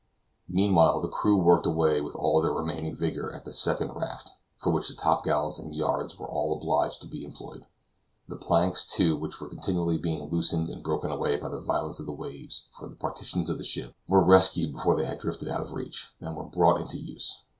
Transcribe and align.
Meanwhile, 0.49 1.01
the 1.03 1.07
crew 1.07 1.37
worked 1.37 1.67
away 1.67 2.01
with 2.01 2.15
all 2.15 2.41
their 2.41 2.51
remaining 2.51 2.95
vigor 2.95 3.31
at 3.31 3.45
the 3.45 3.51
second 3.51 3.91
raft, 3.93 4.31
for 4.57 4.71
which 4.71 4.87
the 4.87 4.95
top 4.95 5.23
gallants 5.25 5.59
and 5.59 5.75
yards 5.75 6.17
were 6.17 6.27
all 6.27 6.57
obliged 6.57 7.01
to 7.01 7.07
be 7.07 7.23
employed; 7.23 7.67
the 8.27 8.35
planks, 8.35 8.83
too, 8.83 9.15
which 9.15 9.39
were 9.39 9.47
continually 9.47 9.99
being 9.99 10.23
loosened 10.31 10.69
and 10.71 10.81
broken 10.83 11.11
away 11.11 11.37
by 11.37 11.49
the 11.49 11.61
violence 11.61 11.99
of 11.99 12.07
the 12.07 12.13
waves 12.13 12.65
from 12.75 12.89
the 12.89 12.95
partitions 12.95 13.47
of 13.51 13.59
the 13.59 13.63
ship, 13.63 13.93
were 14.07 14.25
rescued 14.25 14.73
before 14.73 14.95
they 14.95 15.05
had 15.05 15.19
drifted 15.19 15.47
out 15.47 15.61
of 15.61 15.73
reach, 15.73 16.09
and 16.19 16.35
were 16.35 16.45
brought 16.45 16.81
into 16.81 16.97
use. 16.97 17.43